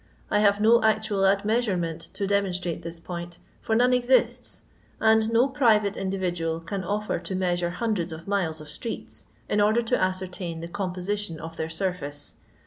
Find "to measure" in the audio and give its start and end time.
7.19-7.69